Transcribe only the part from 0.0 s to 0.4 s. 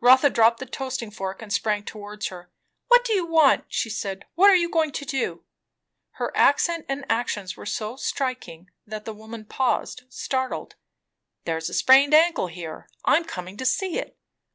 Rotha